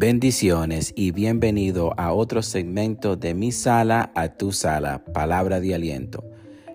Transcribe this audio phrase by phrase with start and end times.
[0.00, 6.22] Bendiciones y bienvenido a otro segmento de mi sala a tu sala, palabra de aliento.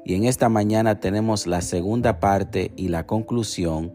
[0.03, 3.93] Y en esta mañana tenemos la segunda parte y la conclusión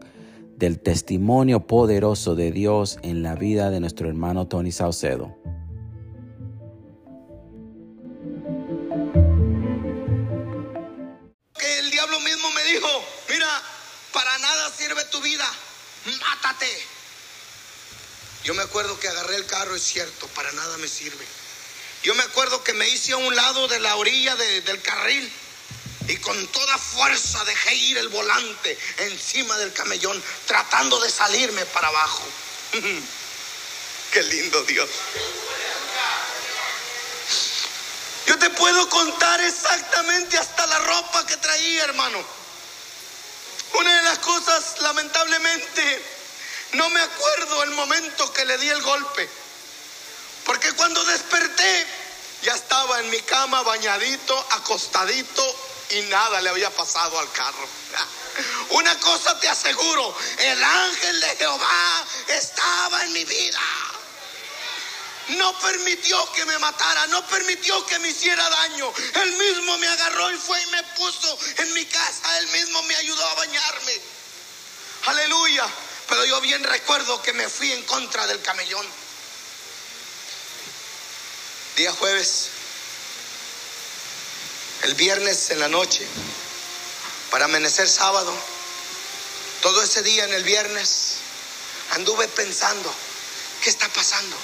[0.57, 5.38] del testimonio poderoso de Dios en la vida de nuestro hermano Tony Saucedo.
[20.89, 21.25] Sirve.
[22.03, 25.31] Yo me acuerdo que me hice a un lado de la orilla de- del carril
[26.07, 31.87] y con toda fuerza dejé ir el volante encima del camellón, tratando de salirme para
[31.89, 32.23] abajo.
[34.11, 34.89] Qué lindo Dios.
[38.25, 42.23] Yo te puedo contar exactamente hasta la ropa que traía, hermano.
[43.73, 46.03] Una de las cosas, lamentablemente,
[46.73, 49.29] no me acuerdo el momento que le di el golpe.
[50.45, 51.87] Porque cuando desperté,
[52.41, 55.55] ya estaba en mi cama bañadito, acostadito
[55.91, 57.67] y nada le había pasado al carro.
[58.69, 63.59] Una cosa te aseguro, el ángel de Jehová estaba en mi vida.
[65.29, 68.91] No permitió que me matara, no permitió que me hiciera daño.
[69.21, 72.39] Él mismo me agarró y fue y me puso en mi casa.
[72.39, 74.01] Él mismo me ayudó a bañarme.
[75.05, 75.67] Aleluya.
[76.07, 78.85] Pero yo bien recuerdo que me fui en contra del camellón.
[81.79, 82.49] Día jueves.
[84.81, 86.05] El viernes en la noche.
[87.31, 88.35] Para amanecer sábado.
[89.61, 91.13] Todo ese día en el viernes.
[91.91, 92.93] Anduve pensando.
[93.63, 94.35] ¿Qué está pasando?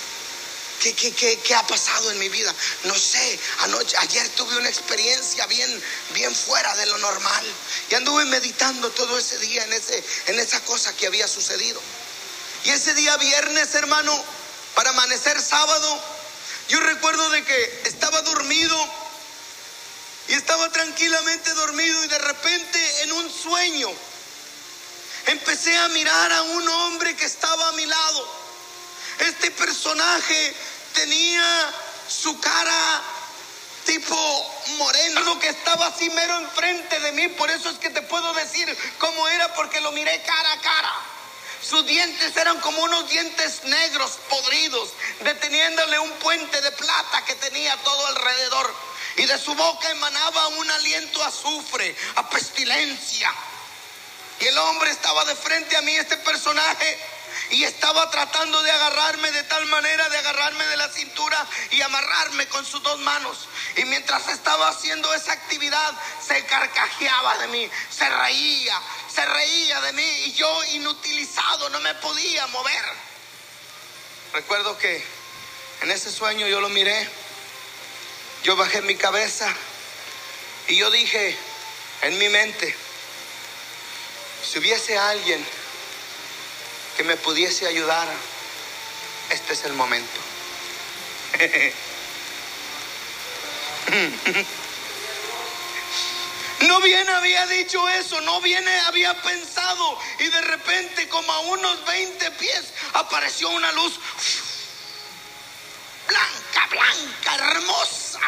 [0.79, 2.55] ¿Qué, qué, qué, qué ha pasado en mi vida?
[2.85, 5.83] No sé, anoche, ayer tuve una experiencia bien,
[6.13, 7.45] bien fuera de lo normal.
[7.89, 11.81] Y anduve meditando todo ese día en, ese, en esa cosa que había sucedido.
[12.63, 14.23] Y ese día viernes, hermano,
[14.73, 16.14] para amanecer sábado,
[16.69, 18.77] yo recuerdo de que estaba dormido
[20.27, 23.89] y estaba tranquilamente dormido y de repente en un sueño
[25.27, 28.45] empecé a mirar a un hombre que estaba a mi lado.
[29.19, 30.55] Este personaje
[30.93, 31.73] tenía
[32.07, 33.03] su cara
[33.85, 34.15] tipo
[34.77, 38.75] moreno, que estaba así mero enfrente de mí, por eso es que te puedo decir
[38.97, 41.14] cómo era porque lo miré cara a cara.
[41.61, 44.89] Sus dientes eran como unos dientes negros podridos,
[45.21, 48.73] deteniéndole un puente de plata que tenía todo alrededor.
[49.17, 53.33] Y de su boca emanaba un aliento a azufre, a pestilencia.
[54.39, 56.99] Y el hombre estaba de frente a mí, este personaje,
[57.51, 62.47] y estaba tratando de agarrarme de tal manera, de agarrarme de la cintura y amarrarme
[62.47, 63.47] con sus dos manos.
[63.77, 65.93] Y mientras estaba haciendo esa actividad,
[66.25, 68.81] se carcajeaba de mí, se reía,
[69.15, 72.83] se reía de mí y yo inutilizado no me podía mover.
[74.33, 75.01] Recuerdo que
[75.83, 77.07] en ese sueño yo lo miré,
[78.43, 79.47] yo bajé mi cabeza
[80.67, 81.37] y yo dije
[82.01, 82.75] en mi mente,
[84.43, 85.45] si hubiese alguien
[86.97, 88.09] que me pudiese ayudar,
[89.29, 90.19] este es el momento.
[96.67, 101.85] No bien había dicho eso, no bien había pensado y de repente como a unos
[101.85, 103.99] 20 pies apareció una luz
[106.07, 108.19] blanca, blanca, hermosa,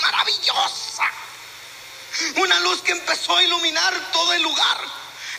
[0.00, 1.04] maravillosa.
[2.36, 4.78] Una luz que empezó a iluminar todo el lugar.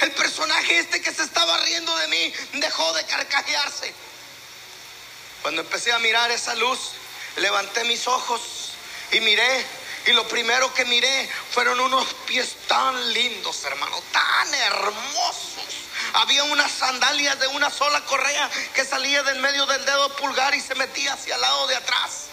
[0.01, 3.94] El personaje este que se estaba riendo de mí dejó de carcajearse.
[5.41, 6.91] Cuando empecé a mirar esa luz,
[7.38, 8.41] levanté mis ojos
[9.12, 9.78] y miré.
[10.09, 15.66] Y lo primero que miré fueron unos pies tan lindos, hermano, tan hermosos.
[16.14, 20.62] Había unas sandalias de una sola correa que salía del medio del dedo pulgar y
[20.62, 22.24] se metía hacia el lado de atrás.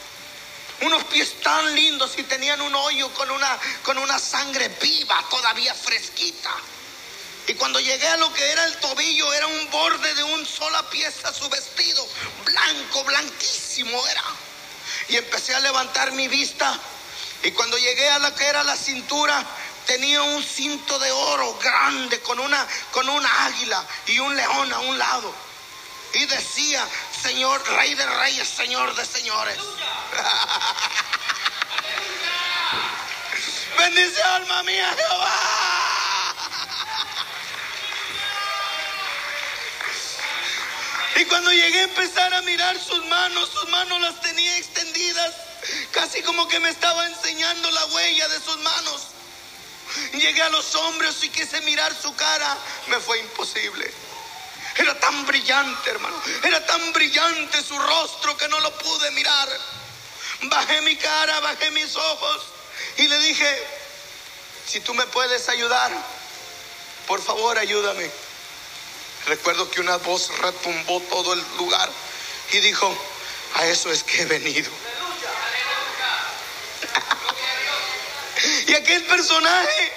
[0.80, 5.74] Unos pies tan lindos y tenían un hoyo con una, con una sangre viva, todavía
[5.74, 6.54] fresquita.
[7.46, 10.88] Y cuando llegué a lo que era el tobillo, era un borde de una sola
[10.88, 12.08] pieza su vestido,
[12.42, 14.24] blanco, blanquísimo era.
[15.08, 16.80] Y empecé a levantar mi vista.
[17.46, 19.40] Y cuando llegué a lo que era la cintura,
[19.86, 24.80] tenía un cinto de oro grande con una, con una águila y un león a
[24.80, 25.32] un lado.
[26.14, 26.84] Y decía,
[27.22, 29.58] Señor, Rey de Reyes, Señor de Señores.
[33.78, 35.38] Bendice alma mía, Jehová.
[41.14, 45.45] Y cuando llegué a empezar a mirar sus manos, sus manos las tenía extendidas,
[45.96, 49.02] casi como que me estaba enseñando la huella de sus manos.
[50.12, 52.58] Llegué a los hombros y quise mirar su cara,
[52.88, 53.90] me fue imposible.
[54.76, 56.22] Era tan brillante, hermano.
[56.44, 59.48] Era tan brillante su rostro que no lo pude mirar.
[60.42, 62.42] Bajé mi cara, bajé mis ojos
[62.98, 63.66] y le dije,
[64.66, 65.90] si tú me puedes ayudar,
[67.06, 68.10] por favor ayúdame.
[69.28, 71.90] Recuerdo que una voz retumbó todo el lugar
[72.52, 72.94] y dijo,
[73.54, 74.70] a eso es que he venido.
[78.66, 79.92] Y aquel personaje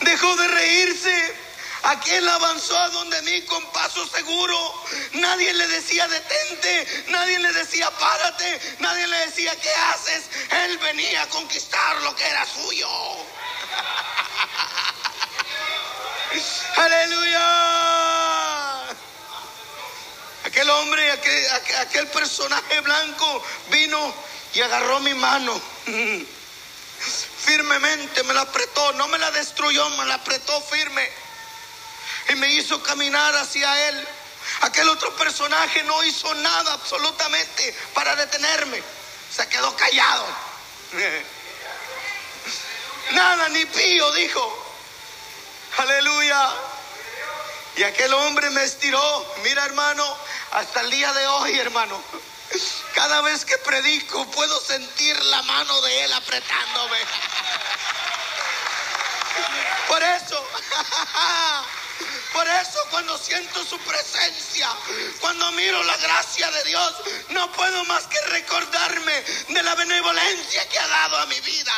[0.00, 1.48] dejó de reírse.
[1.84, 4.84] Aquel avanzó a donde mí con paso seguro.
[5.12, 10.24] Nadie le decía detente, nadie le decía párate, nadie le decía qué haces.
[10.64, 12.88] Él venía a conquistar lo que era suyo.
[16.76, 18.88] Aleluya.
[20.44, 21.46] Aquel hombre, aquel,
[21.78, 24.12] aquel personaje blanco vino
[24.52, 25.60] y agarró mi mano.
[27.48, 31.10] Firmemente me la apretó, no me la destruyó, me la apretó firme.
[32.28, 34.06] Y me hizo caminar hacia él.
[34.60, 38.82] Aquel otro personaje no hizo nada absolutamente para detenerme.
[39.34, 40.26] Se quedó callado.
[43.12, 44.74] Nada, ni pío, dijo.
[45.78, 46.50] Aleluya.
[47.76, 49.34] Y aquel hombre me estiró.
[49.42, 50.18] Mira, hermano,
[50.52, 51.98] hasta el día de hoy, hermano.
[52.94, 56.98] Cada vez que predico puedo sentir la mano de él apretándome.
[59.86, 60.48] Por eso,
[62.32, 64.68] por eso cuando siento su presencia,
[65.20, 66.94] cuando miro la gracia de Dios,
[67.30, 71.72] no puedo más que recordarme de la benevolencia que ha dado a mi vida.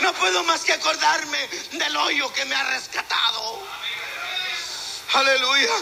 [0.00, 3.62] No puedo más que acordarme del hoyo que me ha rescatado.
[5.14, 5.72] Aleluya.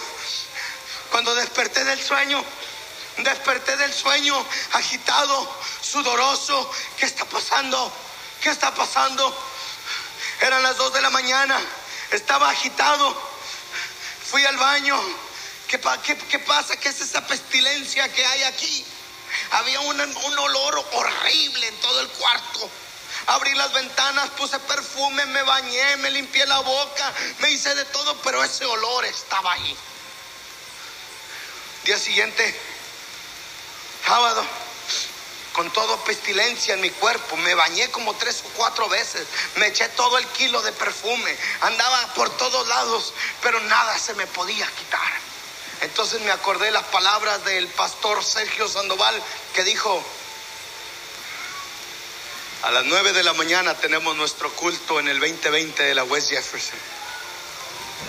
[1.11, 2.43] Cuando desperté del sueño,
[3.19, 4.35] desperté del sueño
[4.73, 6.71] agitado, sudoroso.
[6.97, 7.93] ¿Qué está pasando?
[8.41, 9.35] ¿Qué está pasando?
[10.41, 11.59] Eran las dos de la mañana.
[12.11, 13.15] Estaba agitado.
[14.31, 15.01] Fui al baño.
[15.69, 16.77] ¿Qué, pasa?
[16.77, 18.85] ¿Qué es esa pestilencia que hay aquí?
[19.53, 19.99] Había un
[20.39, 22.71] olor horrible en todo el cuarto.
[23.27, 28.17] Abrí las ventanas, puse perfume, me bañé, me limpié la boca, me hice de todo,
[28.23, 29.77] pero ese olor estaba ahí.
[31.85, 32.61] Día siguiente,
[34.05, 34.45] sábado,
[35.53, 39.27] con todo pestilencia en mi cuerpo, me bañé como tres o cuatro veces,
[39.57, 43.13] me eché todo el kilo de perfume, andaba por todos lados,
[43.43, 45.13] pero nada se me podía quitar.
[45.83, 49.21] Entonces me acordé las palabras del pastor Sergio Sandoval
[49.53, 50.03] que dijo,
[52.63, 56.31] a las 9 de la mañana tenemos nuestro culto en el 2020 de la West
[56.31, 56.79] Jefferson.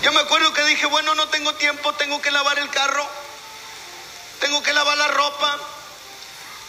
[0.02, 3.04] Yo me acuerdo que dije, bueno, no tengo tiempo, tengo que lavar el carro,
[4.38, 5.58] tengo que lavar la ropa,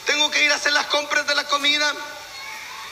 [0.05, 1.93] tengo que ir a hacer las compras de la comida,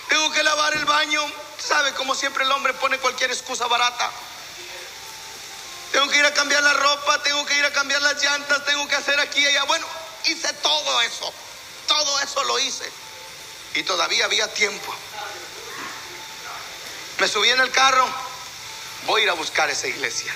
[0.10, 1.24] tengo que lavar el baño.
[1.60, 1.94] ¿Sabe?
[1.94, 4.12] Como siempre el hombre pone cualquier excusa barata.
[5.94, 8.86] Tengo que ir a cambiar la ropa, tengo que ir a cambiar las llantas, tengo
[8.88, 9.64] que hacer aquí y allá.
[9.64, 9.86] Bueno,
[10.26, 11.34] hice todo eso,
[11.88, 12.92] todo eso lo hice
[13.76, 14.94] y todavía había tiempo.
[17.20, 18.06] Me subí en el carro,
[19.06, 20.34] voy a ir a buscar esa iglesia.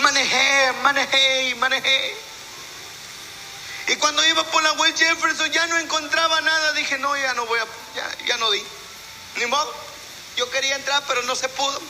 [0.00, 2.21] Manejé, manejé manejé.
[3.88, 6.72] Y cuando iba por la West Jefferson ya no encontraba nada.
[6.72, 8.62] Dije, no, ya no voy a, ya, ya no di.
[9.36, 9.74] Ni modo.
[10.36, 11.80] Yo quería entrar, pero no se pudo.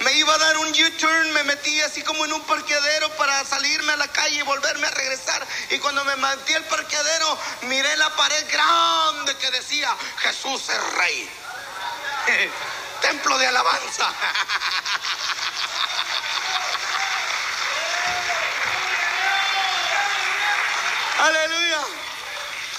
[0.00, 3.92] Me iba a dar un U-turn, me metí así como en un parqueadero para salirme
[3.92, 5.46] a la calle y volverme a regresar.
[5.70, 11.30] Y cuando me metí al parqueadero, miré la pared grande que decía, Jesús es rey.
[13.00, 14.12] Templo de alabanza.
[21.18, 21.80] Aleluya.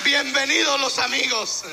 [0.03, 1.63] Bienvenidos los amigos.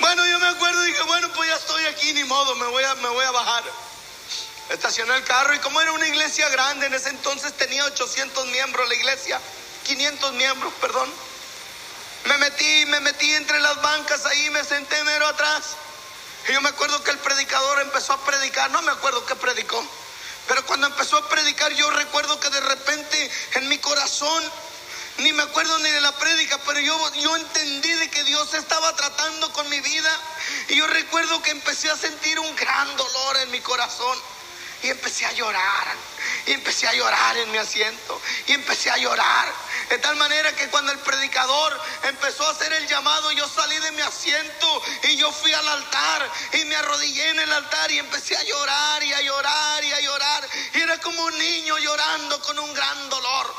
[0.00, 2.84] Bueno, yo me acuerdo y dije, bueno, pues ya estoy aquí, ni modo, me voy
[2.84, 3.64] a, me voy a bajar.
[4.70, 8.88] Estacioné el carro y como era una iglesia grande, en ese entonces tenía 800 miembros
[8.88, 9.40] la iglesia,
[9.84, 11.12] 500 miembros, perdón.
[12.24, 15.76] Me metí, me metí entre las bancas ahí, me senté mero atrás.
[16.48, 19.86] Y yo me acuerdo que el predicador empezó a predicar, no me acuerdo qué predicó,
[20.48, 24.44] pero cuando empezó a predicar yo recuerdo que de repente en mi corazón
[25.18, 28.94] ni me acuerdo ni de la prédica, pero yo, yo entendí de que Dios estaba
[28.96, 30.20] tratando con mi vida.
[30.68, 34.18] Y yo recuerdo que empecé a sentir un gran dolor en mi corazón.
[34.82, 35.96] Y empecé a llorar.
[36.46, 38.20] Y empecé a llorar en mi asiento.
[38.46, 39.52] Y empecé a llorar.
[39.88, 43.92] De tal manera que cuando el predicador empezó a hacer el llamado, yo salí de
[43.92, 48.36] mi asiento y yo fui al altar y me arrodillé en el altar y empecé
[48.36, 50.48] a llorar y a llorar y a llorar.
[50.74, 53.54] Y era como un niño llorando con un gran dolor.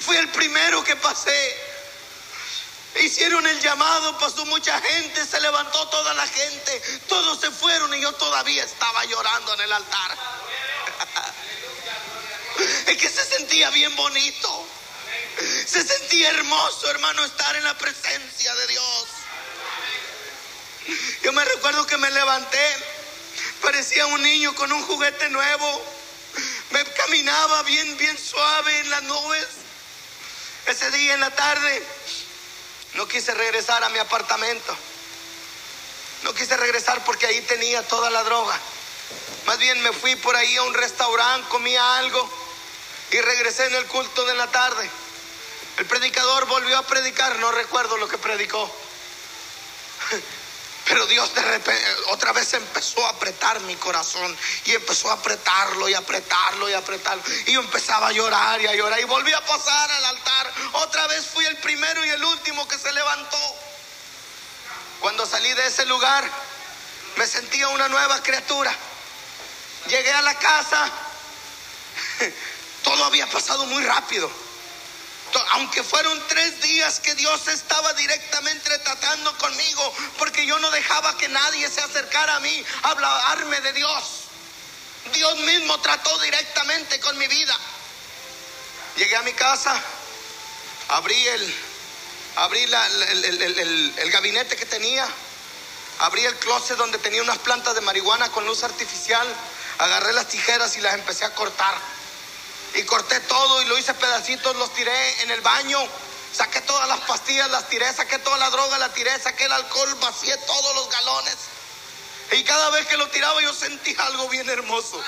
[0.00, 1.72] Fui el primero que pasé.
[3.00, 8.02] Hicieron el llamado, pasó mucha gente, se levantó toda la gente, todos se fueron y
[8.02, 10.18] yo todavía estaba llorando en el altar.
[12.86, 14.66] Es que se sentía bien bonito.
[15.66, 19.06] Se sentía hermoso, hermano, estar en la presencia de Dios.
[21.22, 22.76] Yo me recuerdo que me levanté,
[23.62, 25.84] parecía un niño con un juguete nuevo.
[26.70, 29.46] Me caminaba bien, bien suave en las nubes.
[30.66, 31.82] Ese día en la tarde
[32.94, 34.76] no quise regresar a mi apartamento.
[36.22, 38.58] No quise regresar porque ahí tenía toda la droga.
[39.46, 42.30] Más bien me fui por ahí a un restaurante, comía algo
[43.10, 44.88] y regresé en el culto de la tarde.
[45.82, 48.72] El predicador volvió a predicar, no recuerdo lo que predicó.
[50.84, 54.36] Pero Dios de repente otra vez empezó a apretar mi corazón
[54.66, 57.24] y empezó a apretarlo y apretarlo y apretarlo.
[57.46, 60.52] Y yo empezaba a llorar y a llorar y volví a pasar al altar.
[60.74, 63.56] Otra vez fui el primero y el último que se levantó.
[65.00, 66.24] Cuando salí de ese lugar
[67.16, 68.72] me sentía una nueva criatura.
[69.88, 70.88] Llegué a la casa,
[72.84, 74.41] todo había pasado muy rápido
[75.52, 81.28] aunque fueron tres días que Dios estaba directamente tratando conmigo, porque yo no dejaba que
[81.28, 84.04] nadie se acercara a mí a hablarme de Dios.
[85.12, 87.56] Dios mismo trató directamente con mi vida.
[88.96, 89.80] Llegué a mi casa,
[90.88, 91.54] abrí el,
[92.36, 95.06] abrí el, el gabinete que tenía,
[96.00, 99.26] abrí el closet donde tenía unas plantas de marihuana con luz artificial,
[99.78, 101.74] agarré las tijeras y las empecé a cortar.
[102.74, 105.78] Y corté todo y lo hice pedacitos, los tiré en el baño.
[106.32, 109.94] Saqué todas las pastillas, las tiré, saqué toda la droga, la tiré, saqué el alcohol,
[109.96, 111.36] vacié todos los galones.
[112.32, 115.02] Y cada vez que lo tiraba yo sentía algo bien hermoso.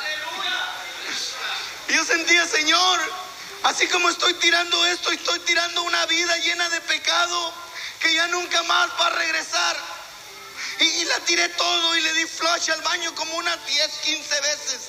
[1.88, 3.00] Y yo sentía, Señor,
[3.62, 7.54] así como estoy tirando esto, estoy tirando una vida llena de pecado
[8.00, 9.76] que ya nunca más va a regresar.
[10.80, 14.80] Y, la tiré todo y le di flush al baño como unas 10, 15 veces.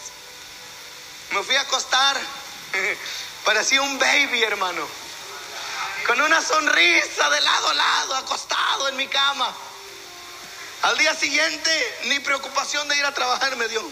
[1.31, 2.19] Me fui a acostar.
[3.43, 4.87] Parecía un baby, hermano.
[6.07, 9.53] Con una sonrisa de lado a lado, acostado en mi cama.
[10.83, 13.83] Al día siguiente, ni preocupación de ir a trabajar me dio.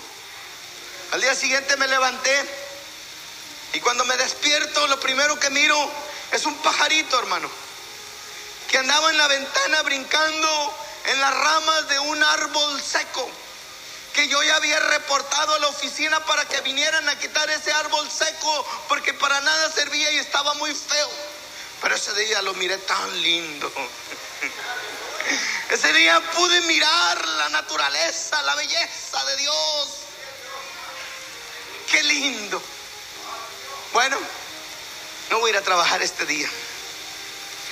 [1.11, 2.45] Al día siguiente me levanté
[3.73, 5.91] y cuando me despierto, lo primero que miro
[6.31, 7.49] es un pajarito, hermano,
[8.69, 13.29] que andaba en la ventana brincando en las ramas de un árbol seco
[14.13, 18.09] que yo ya había reportado a la oficina para que vinieran a quitar ese árbol
[18.09, 21.09] seco porque para nada servía y estaba muy feo.
[21.81, 23.71] Pero ese día lo miré tan lindo.
[25.69, 29.87] Ese día pude mirar la naturaleza, la belleza de Dios.
[31.89, 32.61] Qué lindo.
[33.91, 34.17] Bueno,
[35.29, 36.49] no voy a ir a trabajar este día.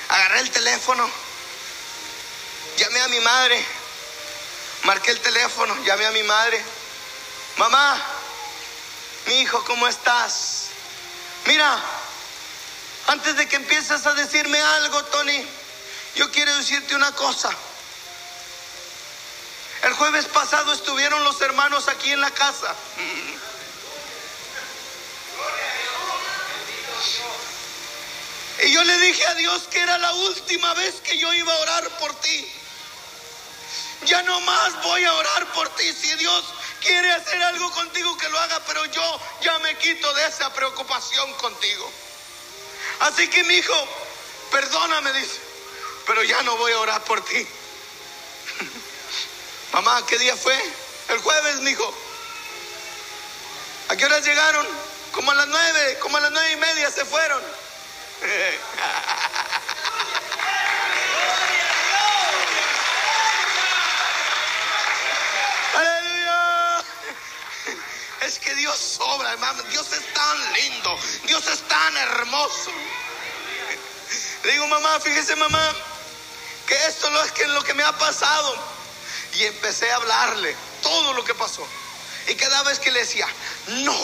[0.09, 1.09] Agarré el teléfono,
[2.77, 3.80] llamé a mi madre
[4.83, 6.63] Marqué el teléfono, llamé a mi madre.
[7.57, 8.01] Mamá,
[9.27, 10.67] mi hijo, ¿cómo estás?
[11.45, 11.79] Mira,
[13.07, 15.45] antes de que empieces a decirme algo, Tony,
[16.15, 17.49] yo quiero decirte una cosa.
[19.83, 22.75] El jueves pasado estuvieron los hermanos aquí en la casa.
[28.63, 31.57] Y yo le dije a Dios que era la última vez que yo iba a
[31.57, 32.60] orar por ti.
[34.05, 35.93] Ya no más voy a orar por ti.
[35.93, 36.45] Si Dios
[36.81, 41.33] quiere hacer algo contigo, que lo haga, pero yo ya me quito de esa preocupación
[41.33, 41.91] contigo.
[43.01, 43.87] Así que mi hijo,
[44.51, 45.39] perdóname, dice,
[46.07, 47.47] pero ya no voy a orar por ti.
[49.73, 50.57] Mamá, ¿qué día fue?
[51.09, 51.93] El jueves, mi hijo.
[53.89, 54.67] ¿A qué horas llegaron?
[55.11, 57.41] Como a las nueve, como a las nueve y media se fueron.
[68.31, 69.61] Es que Dios sobra, hermano.
[69.63, 70.97] Dios es tan lindo.
[71.25, 72.71] Dios es tan hermoso.
[74.45, 75.75] Le digo, mamá, fíjese, mamá,
[76.65, 78.55] que esto no es que lo que me ha pasado.
[79.33, 81.67] Y empecé a hablarle todo lo que pasó.
[82.29, 83.27] Y cada vez que le decía,
[83.67, 83.97] no.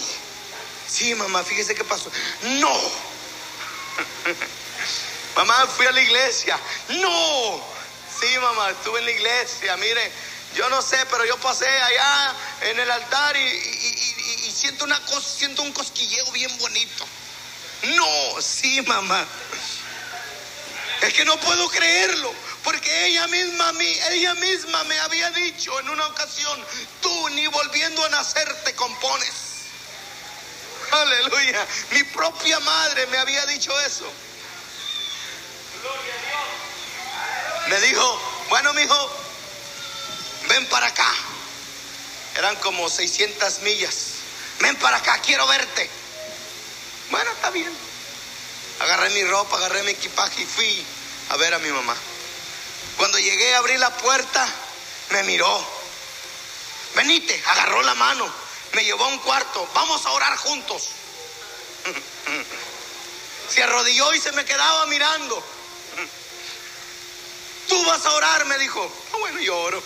[0.90, 2.12] Sí, mamá, fíjese qué pasó.
[2.42, 2.78] No.
[5.38, 6.60] mamá, fui a la iglesia.
[6.90, 7.64] No.
[8.20, 9.78] Sí, mamá, estuve en la iglesia.
[9.78, 10.12] Mire,
[10.56, 15.62] yo no sé, pero yo pasé allá en el altar y, siento una cosa, siento
[15.62, 17.06] un cosquilleo bien bonito.
[17.96, 19.26] No, sí, mamá.
[21.02, 23.72] Es que no puedo creerlo, porque ella misma,
[24.10, 26.66] ella misma me había dicho en una ocasión,
[27.02, 29.32] tú ni volviendo a nacer te compones.
[30.92, 31.68] Aleluya.
[31.92, 34.12] Mi propia madre me había dicho eso.
[37.68, 39.27] Me dijo, bueno, mi hijo,
[40.48, 41.14] ven para acá.
[42.36, 43.96] Eran como 600 millas.
[44.60, 45.90] Ven para acá, quiero verte.
[47.10, 47.72] Bueno, está bien.
[48.80, 50.86] Agarré mi ropa, agarré mi equipaje y fui
[51.30, 51.96] a ver a mi mamá.
[52.98, 54.46] Cuando llegué a abrir la puerta,
[55.10, 55.66] me miró.
[56.96, 58.30] Venite, agarró la mano,
[58.74, 60.90] me llevó a un cuarto, vamos a orar juntos.
[63.50, 65.36] Se arrodilló y se me quedaba mirando.
[67.70, 68.92] Tú vas a orar, me dijo.
[69.14, 69.82] Ah, bueno, yo oro.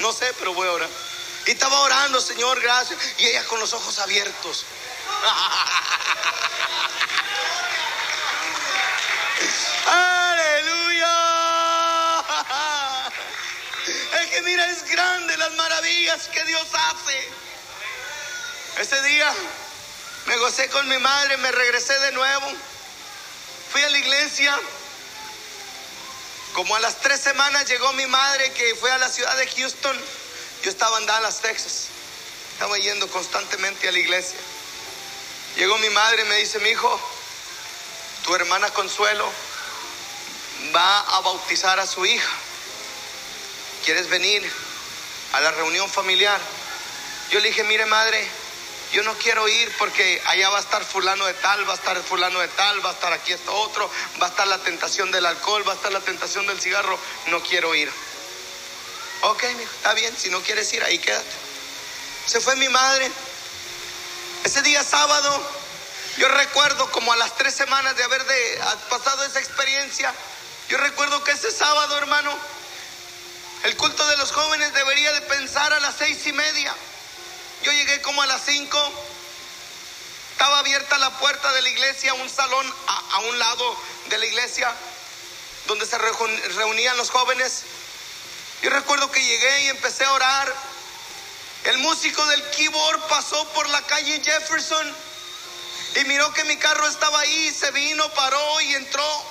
[0.00, 0.88] No sé, pero voy a orar.
[1.46, 2.98] Y estaba orando, Señor, gracias.
[3.18, 4.64] Y ella con los ojos abiertos.
[9.86, 11.16] Aleluya.
[14.20, 17.28] Es que mira, es grande las maravillas que Dios hace.
[18.78, 19.32] Ese día
[20.26, 22.52] me gocé con mi madre, me regresé de nuevo.
[23.72, 24.58] Fui a la iglesia.
[26.56, 29.94] Como a las tres semanas llegó mi madre que fue a la ciudad de Houston.
[30.62, 31.88] Yo estaba en Dallas, Texas.
[32.54, 34.38] Estaba yendo constantemente a la iglesia.
[35.56, 36.98] Llegó mi madre y me dice, mi hijo,
[38.24, 39.30] tu hermana Consuelo
[40.74, 42.32] va a bautizar a su hija.
[43.84, 44.50] ¿Quieres venir
[45.34, 46.40] a la reunión familiar?
[47.32, 48.26] Yo le dije, mire madre,
[48.92, 52.00] yo no quiero ir porque allá va a estar fulano de tal, va a estar
[52.02, 53.90] fulano de tal, va a estar aquí esto otro,
[54.20, 56.98] va a estar la tentación del alcohol, va a estar la tentación del cigarro.
[57.26, 57.90] No quiero ir.
[59.22, 61.26] Ok, está bien, si no quieres ir, ahí quédate.
[62.26, 63.10] Se fue mi madre.
[64.44, 65.50] Ese día sábado,
[66.18, 70.14] yo recuerdo como a las tres semanas de haber de, pasado esa experiencia,
[70.68, 72.36] yo recuerdo que ese sábado, hermano,
[73.64, 76.74] el culto de los jóvenes debería de pensar a las seis y media.
[77.86, 78.92] Llegué como a las cinco.
[80.32, 83.76] Estaba abierta la puerta de la iglesia, un salón a, a un lado
[84.08, 84.74] de la iglesia
[85.66, 87.62] donde se reunían los jóvenes.
[88.60, 90.52] Yo recuerdo que llegué y empecé a orar.
[91.62, 94.96] El músico del keyboard pasó por la calle Jefferson
[95.94, 99.24] y miró que mi carro estaba ahí, se vino, paró y entró.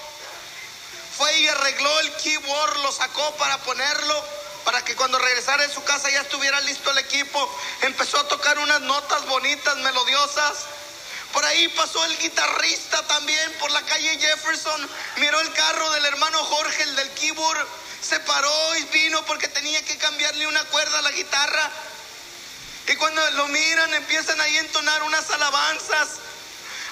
[1.17, 4.25] Fue y arregló el keyboard, lo sacó para ponerlo,
[4.65, 7.57] para que cuando regresara a su casa ya estuviera listo el equipo.
[7.83, 10.65] Empezó a tocar unas notas bonitas, melodiosas.
[11.31, 14.89] Por ahí pasó el guitarrista también por la calle Jefferson.
[15.17, 17.67] Miró el carro del hermano Jorge, el del keyboard.
[18.01, 21.71] Se paró y vino porque tenía que cambiarle una cuerda a la guitarra.
[22.87, 26.09] Y cuando lo miran empiezan ahí a entonar unas alabanzas.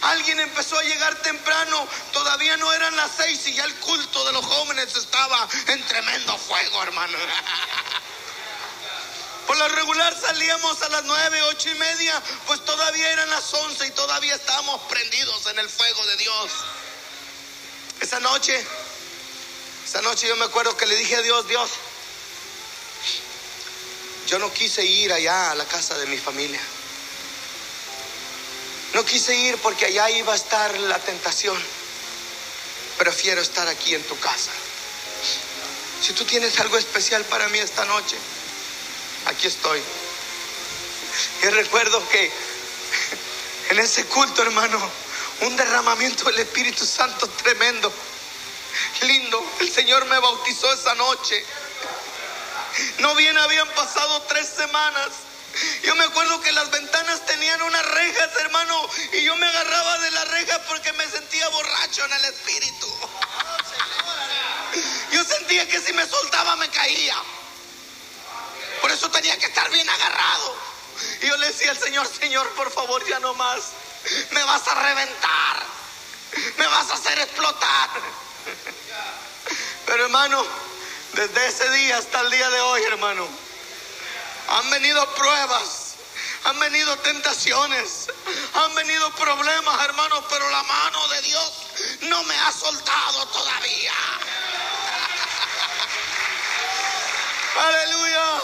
[0.03, 4.33] Alguien empezó a llegar temprano, todavía no eran las seis y ya el culto de
[4.33, 7.17] los jóvenes estaba en tremendo fuego, hermano.
[9.47, 13.87] Por lo regular salíamos a las nueve, ocho y media, pues todavía eran las once
[13.87, 16.51] y todavía estábamos prendidos en el fuego de Dios.
[18.01, 18.61] Esa noche,
[19.85, 21.69] esa noche yo me acuerdo que le dije a Dios, Dios,
[24.27, 26.59] yo no quise ir allá a la casa de mi familia.
[29.07, 31.57] Quise ir porque allá iba a estar la tentación.
[32.97, 34.51] Prefiero estar aquí en tu casa.
[36.01, 38.17] Si tú tienes algo especial para mí esta noche,
[39.25, 39.81] aquí estoy.
[41.43, 42.31] Y recuerdo que
[43.69, 44.79] en ese culto, hermano,
[45.41, 47.91] un derramamiento del Espíritu Santo tremendo,
[49.01, 49.43] lindo.
[49.59, 51.43] El Señor me bautizó esa noche.
[52.99, 55.09] No bien habían pasado tres semanas
[55.83, 60.11] yo me acuerdo que las ventanas tenían unas rejas, hermano, y yo me agarraba de
[60.11, 62.87] las rejas porque me sentía borracho en el espíritu.
[65.11, 67.15] Yo sentía que si me soltaba me caía.
[68.81, 70.55] Por eso tenía que estar bien agarrado.
[71.21, 73.61] Y yo le decía al Señor, Señor, por favor, ya no más.
[74.31, 75.63] Me vas a reventar.
[76.57, 77.89] Me vas a hacer explotar.
[79.85, 80.43] Pero hermano,
[81.13, 83.27] desde ese día hasta el día de hoy, hermano,
[84.47, 85.95] han venido pruebas,
[86.45, 88.07] han venido tentaciones,
[88.53, 91.51] han venido problemas, hermanos, pero la mano de Dios
[92.01, 93.93] no me ha soltado todavía.
[97.59, 98.41] Aleluya.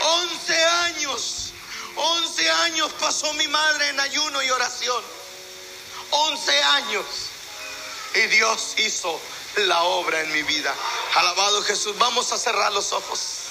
[0.00, 1.52] 11 años,
[1.96, 5.04] 11 años pasó mi madre en ayuno y oración.
[6.10, 7.04] 11 años.
[8.14, 9.20] Y Dios hizo
[9.56, 10.74] la obra en mi vida.
[11.16, 11.98] Alabado Jesús.
[11.98, 13.47] Vamos a cerrar los ojos.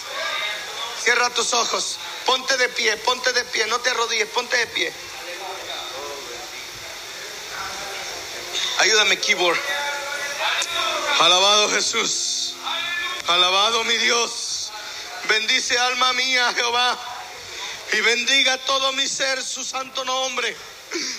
[1.07, 1.99] Cierra tus ojos.
[2.25, 3.65] Ponte de pie, ponte de pie.
[3.67, 4.93] No te arrodilles, ponte de pie.
[8.79, 9.57] Ayúdame, keyboard.
[11.21, 12.55] Alabado Jesús.
[13.25, 14.69] Alabado mi Dios.
[15.29, 16.99] Bendice alma mía, Jehová.
[17.93, 20.57] Y bendiga todo mi ser su santo nombre.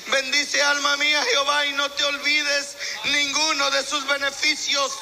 [0.09, 4.93] Bendice alma mía, Jehová, y no te olvides ninguno de sus beneficios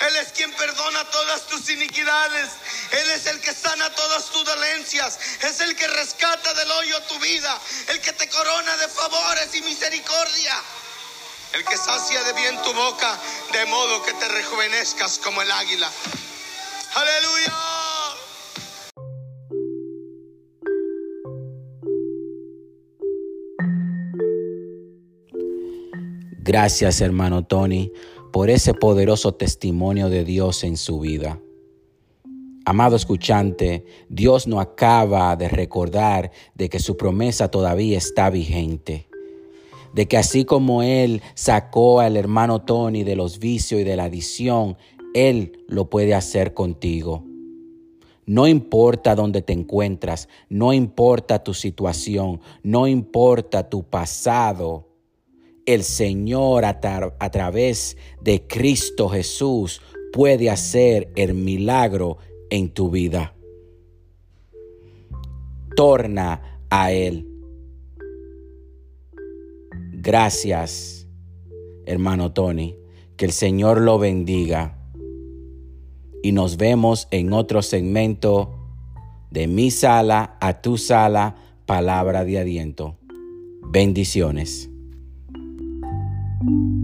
[0.00, 2.50] Él es quien perdona todas tus iniquidades.
[2.90, 5.18] Él es el que sana todas tus dolencias.
[5.40, 7.58] Es el que rescata del hoyo tu vida.
[7.88, 10.62] El que te corona de favores y misericordia.
[11.52, 13.18] El que sacia de bien tu boca,
[13.52, 15.90] de modo que te rejuvenezcas como el águila.
[16.94, 17.52] Aleluya.
[26.38, 27.90] Gracias hermano Tony
[28.36, 31.40] por ese poderoso testimonio de Dios en su vida.
[32.66, 39.08] Amado escuchante, Dios no acaba de recordar de que su promesa todavía está vigente,
[39.94, 44.04] de que así como Él sacó al hermano Tony de los vicios y de la
[44.04, 44.76] adicción,
[45.14, 47.24] Él lo puede hacer contigo.
[48.26, 54.85] No importa dónde te encuentras, no importa tu situación, no importa tu pasado,
[55.66, 62.18] el Señor a, través de Cristo Jesús puede hacer el milagro
[62.50, 63.34] en tu vida.
[65.74, 67.26] Torna a Él.
[69.92, 71.06] Gracias,
[71.84, 72.76] hermano Tony.
[73.16, 74.78] Que el Señor lo bendiga.
[76.22, 78.54] Y nos vemos en otro segmento
[79.30, 82.96] de mi sala a tu sala, palabra de aliento.
[83.70, 84.70] Bendiciones.
[86.46, 86.75] thank you.